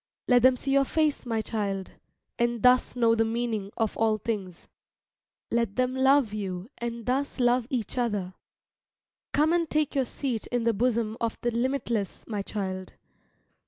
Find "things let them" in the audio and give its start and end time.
4.17-5.93